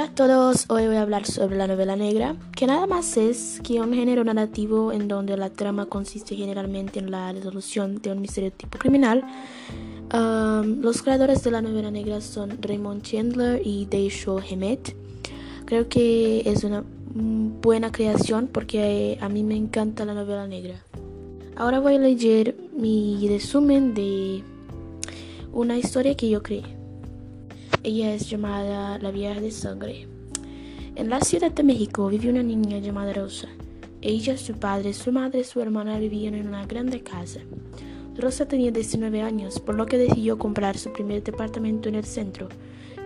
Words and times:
Hola 0.00 0.08
a 0.08 0.14
todos, 0.14 0.64
hoy 0.70 0.86
voy 0.86 0.96
a 0.96 1.02
hablar 1.02 1.26
sobre 1.26 1.58
la 1.58 1.66
novela 1.66 1.94
negra, 1.94 2.34
que 2.56 2.66
nada 2.66 2.86
más 2.86 3.18
es 3.18 3.60
que 3.62 3.82
un 3.82 3.92
género 3.92 4.24
narrativo 4.24 4.92
en 4.92 5.08
donde 5.08 5.36
la 5.36 5.50
trama 5.50 5.84
consiste 5.84 6.36
generalmente 6.36 7.00
en 7.00 7.10
la 7.10 7.30
resolución 7.34 8.00
de 8.00 8.12
un 8.12 8.22
misterio 8.22 8.50
tipo 8.50 8.78
criminal. 8.78 9.22
Um, 10.14 10.80
los 10.80 11.02
creadores 11.02 11.44
de 11.44 11.50
la 11.50 11.60
novela 11.60 11.90
negra 11.90 12.22
son 12.22 12.62
Raymond 12.62 13.02
Chandler 13.02 13.60
y 13.62 13.84
Deisho 13.84 14.40
Hemet. 14.40 14.96
Creo 15.66 15.86
que 15.90 16.44
es 16.46 16.64
una 16.64 16.82
buena 17.12 17.92
creación 17.92 18.48
porque 18.50 19.18
a 19.20 19.28
mí 19.28 19.42
me 19.42 19.54
encanta 19.54 20.06
la 20.06 20.14
novela 20.14 20.46
negra. 20.46 20.82
Ahora 21.56 21.78
voy 21.78 21.96
a 21.96 21.98
leer 21.98 22.56
mi 22.74 23.28
resumen 23.28 23.92
de 23.92 24.42
una 25.52 25.76
historia 25.76 26.16
que 26.16 26.30
yo 26.30 26.42
creé. 26.42 26.79
Ella 27.82 28.12
es 28.12 28.28
llamada 28.28 28.98
la 28.98 29.10
Vieja 29.10 29.40
de 29.40 29.50
Sangre. 29.50 30.06
En 30.96 31.08
la 31.08 31.22
Ciudad 31.22 31.50
de 31.50 31.62
México 31.62 32.08
vive 32.08 32.28
una 32.28 32.42
niña 32.42 32.76
llamada 32.76 33.14
Rosa. 33.14 33.48
Ella, 34.02 34.36
su 34.36 34.52
padre, 34.52 34.92
su 34.92 35.10
madre 35.12 35.40
y 35.40 35.44
su 35.44 35.62
hermana 35.62 35.98
vivían 35.98 36.34
en 36.34 36.46
una 36.46 36.66
grande 36.66 37.02
casa. 37.02 37.40
Rosa 38.18 38.46
tenía 38.46 38.70
19 38.70 39.22
años, 39.22 39.60
por 39.60 39.76
lo 39.76 39.86
que 39.86 39.96
decidió 39.96 40.36
comprar 40.36 40.76
su 40.76 40.92
primer 40.92 41.24
departamento 41.24 41.88
en 41.88 41.94
el 41.94 42.04
centro, 42.04 42.50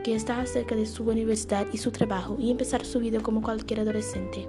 que 0.02 0.16
estaba 0.16 0.44
cerca 0.44 0.74
de 0.74 0.86
su 0.86 1.04
universidad 1.04 1.68
y 1.72 1.78
su 1.78 1.92
trabajo, 1.92 2.36
y 2.40 2.50
empezar 2.50 2.84
su 2.84 2.98
vida 2.98 3.20
como 3.20 3.42
cualquier 3.42 3.78
adolescente. 3.78 4.48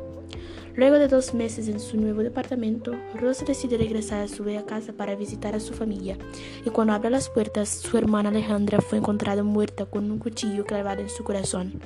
Luego 0.76 1.00
de 1.00 1.08
dos 1.08 1.34
meses 1.34 1.68
en 1.68 1.80
su 1.80 1.98
nuevo 1.98 2.22
departamento, 2.22 2.94
Rosa 3.14 3.46
decide 3.46 3.78
regresar 3.78 4.22
a 4.22 4.28
su 4.28 4.44
vieja 4.44 4.66
casa 4.66 4.94
para 4.94 5.16
visitar 5.16 5.56
a 5.56 5.60
su 5.60 5.74
familia, 5.74 6.18
y 6.66 6.70
cuando 6.70 6.94
abre 6.94 7.10
las 7.10 7.30
puertas, 7.30 7.70
su 7.70 7.98
hermana 7.98 8.30
Alejandra 8.30 8.82
fue 8.82 8.98
encontrada 8.98 9.44
muerta 9.44 9.86
con 9.86 10.12
un 10.12 10.20
cuchillo 10.20 10.66
clavado 10.66 11.02
en 11.02 11.10
su 11.10 11.24
corazón. 11.24 11.82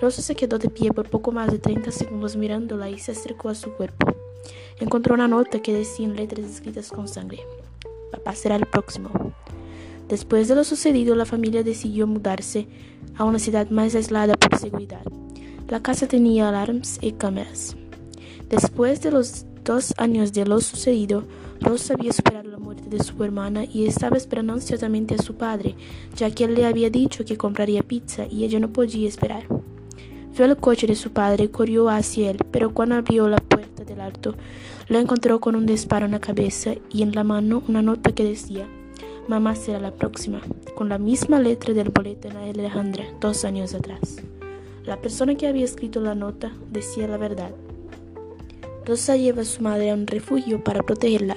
Rosa 0.00 0.22
se 0.22 0.34
quedó 0.34 0.58
de 0.58 0.70
pie 0.70 0.92
por 0.92 1.08
poco 1.10 1.30
más 1.30 1.52
de 1.52 1.58
30 1.58 1.90
segundos 1.90 2.34
mirándola 2.34 2.88
y 2.88 2.98
se 2.98 3.12
acercó 3.12 3.50
a 3.50 3.54
su 3.54 3.72
cuerpo. 3.72 4.06
Encontró 4.78 5.14
una 5.14 5.28
nota 5.28 5.60
que 5.60 5.74
decía 5.74 6.06
en 6.06 6.16
letras 6.16 6.46
escritas 6.46 6.90
con 6.90 7.06
sangre. 7.06 7.40
Papá 8.10 8.34
será 8.34 8.56
el 8.56 8.66
próximo. 8.66 9.10
Después 10.08 10.48
de 10.48 10.56
lo 10.56 10.64
sucedido, 10.64 11.14
la 11.14 11.26
familia 11.26 11.62
decidió 11.62 12.06
mudarse 12.06 12.66
a 13.16 13.24
una 13.24 13.38
ciudad 13.38 13.70
más 13.70 13.94
aislada 13.94 14.34
por 14.34 14.58
seguridad. 14.58 15.04
La 15.70 15.80
casa 15.80 16.08
tenía 16.08 16.48
alarmas 16.48 16.98
y 17.00 17.12
cámaras. 17.12 17.76
Después 18.48 19.02
de 19.02 19.12
los 19.12 19.46
dos 19.62 19.94
años 19.98 20.32
de 20.32 20.44
lo 20.44 20.60
sucedido, 20.60 21.22
Rosa 21.60 21.94
había 21.94 22.12
superado 22.12 22.50
la 22.50 22.58
muerte 22.58 22.88
de 22.88 23.04
su 23.04 23.22
hermana 23.22 23.64
y 23.64 23.86
estaba 23.86 24.16
esperando 24.16 24.52
ansiosamente 24.52 25.14
a 25.14 25.22
su 25.22 25.36
padre, 25.36 25.76
ya 26.16 26.28
que 26.32 26.42
él 26.42 26.56
le 26.56 26.66
había 26.66 26.90
dicho 26.90 27.24
que 27.24 27.36
compraría 27.36 27.84
pizza 27.84 28.26
y 28.28 28.42
ella 28.42 28.58
no 28.58 28.72
podía 28.72 29.08
esperar. 29.08 29.46
Vio 30.36 30.44
el 30.44 30.56
coche 30.56 30.88
de 30.88 30.96
su 30.96 31.12
padre 31.12 31.44
y 31.44 31.48
corrió 31.48 31.88
hacia 31.88 32.32
él, 32.32 32.38
pero 32.50 32.74
cuando 32.74 32.96
abrió 32.96 33.28
la 33.28 33.38
puerta 33.38 33.84
del 33.84 34.00
alto, 34.00 34.34
lo 34.88 34.98
encontró 34.98 35.38
con 35.38 35.54
un 35.54 35.66
disparo 35.66 36.06
en 36.06 36.12
la 36.12 36.20
cabeza 36.20 36.72
y 36.90 37.02
en 37.02 37.12
la 37.12 37.22
mano 37.22 37.62
una 37.68 37.80
nota 37.80 38.10
que 38.10 38.24
decía, 38.24 38.66
Mamá 39.28 39.54
será 39.54 39.78
la 39.78 39.94
próxima, 39.94 40.40
con 40.74 40.88
la 40.88 40.98
misma 40.98 41.38
letra 41.38 41.74
del 41.74 41.90
boleto 41.90 42.28
de 42.28 42.50
Alejandra 42.50 43.04
dos 43.20 43.44
años 43.44 43.72
atrás. 43.72 44.20
La 44.84 45.00
persona 45.00 45.34
que 45.34 45.46
había 45.46 45.64
escrito 45.64 46.00
la 46.00 46.14
nota 46.14 46.52
decía 46.70 47.06
la 47.06 47.16
verdad. 47.16 47.50
Rosa 48.86 49.16
lleva 49.16 49.42
a 49.42 49.44
su 49.44 49.62
madre 49.62 49.90
a 49.90 49.94
un 49.94 50.06
refugio 50.06 50.64
para 50.64 50.82
protegerla. 50.82 51.36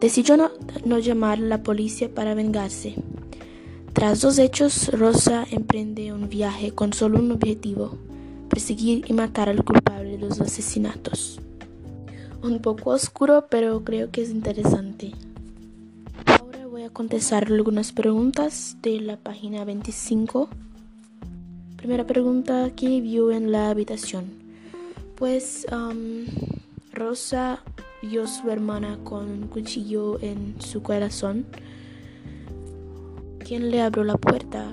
Decidió 0.00 0.36
no, 0.36 0.98
llamar 0.98 1.38
a 1.38 1.42
la 1.42 1.62
policía 1.62 2.08
para 2.14 2.34
vengarse. 2.34 2.94
Tras 3.92 4.20
dos 4.20 4.38
hechos, 4.38 4.88
Rosa 4.92 5.44
emprende 5.50 6.12
un 6.12 6.28
viaje 6.28 6.70
con 6.70 6.92
solo 6.92 7.18
un 7.18 7.32
objetivo, 7.32 7.98
perseguir 8.48 9.04
y 9.08 9.12
matar 9.12 9.48
al 9.48 9.64
culpable 9.64 10.12
de 10.12 10.18
los 10.18 10.40
asesinatos. 10.40 11.40
Un 12.42 12.60
poco 12.60 12.90
oscuro, 12.90 13.48
pero 13.50 13.82
creo 13.82 14.12
que 14.12 14.22
es 14.22 14.30
interesante. 14.30 15.12
Ahora 16.26 16.68
voy 16.68 16.82
a 16.84 16.90
contestar 16.90 17.48
algunas 17.48 17.90
preguntas 17.90 18.76
de 18.80 19.00
la 19.00 19.16
página 19.16 19.64
25. 19.64 20.48
Primera 21.78 22.04
pregunta, 22.04 22.72
¿qué 22.74 23.00
vio 23.00 23.30
en 23.30 23.52
la 23.52 23.70
habitación? 23.70 24.24
Pues 25.14 25.64
um, 25.70 26.26
Rosa 26.92 27.62
vio 28.02 28.24
a 28.24 28.26
su 28.26 28.50
hermana 28.50 28.98
con 29.04 29.30
un 29.30 29.46
cuchillo 29.46 30.20
en 30.20 30.56
su 30.60 30.82
corazón. 30.82 31.46
¿Quién 33.38 33.70
le 33.70 33.80
abrió 33.80 34.02
la 34.02 34.16
puerta? 34.16 34.72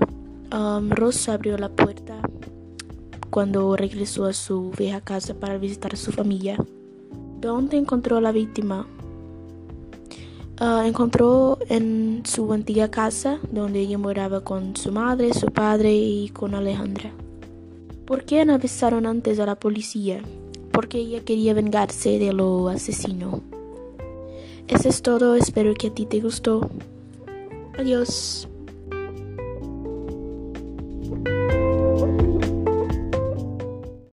Um, 0.52 0.90
Rosa 0.90 1.34
abrió 1.34 1.60
la 1.60 1.70
puerta 1.70 2.20
cuando 3.30 3.76
regresó 3.76 4.26
a 4.26 4.34
su 4.34 4.72
vieja 4.72 5.00
casa 5.00 5.36
para 5.36 5.60
visitar 5.60 5.94
a 5.94 5.98
su 5.98 6.12
familia. 6.12 6.58
¿Dónde 7.40 7.78
encontró 7.78 8.18
a 8.18 8.22
la 8.22 8.32
víctima? 8.32 8.88
Uh, 10.60 10.86
encontró 10.86 11.60
en 11.68 12.24
su 12.26 12.52
antigua 12.54 12.90
casa 12.90 13.40
donde 13.52 13.80
ella 13.82 13.98
moraba 13.98 14.42
con 14.42 14.76
su 14.76 14.92
madre, 14.92 15.34
su 15.34 15.48
padre 15.48 15.94
y 15.94 16.30
con 16.30 16.56
Alejandra. 16.56 17.12
¿Por 18.06 18.24
qué 18.24 18.46
no 18.46 18.54
avisaron 18.54 19.06
antes 19.06 19.40
a 19.40 19.46
la 19.46 19.56
policía? 19.56 20.22
porque 20.76 20.98
ella 20.98 21.24
quería 21.24 21.54
vengarse 21.54 22.20
de 22.20 22.34
lo 22.34 22.68
asesino. 22.68 23.42
Eso 24.68 24.90
es 24.90 25.02
todo, 25.02 25.36
espero 25.36 25.74
que 25.74 25.88
a 25.88 25.94
ti 25.94 26.06
te 26.06 26.20
gustó. 26.20 26.70
Adiós. 27.80 28.50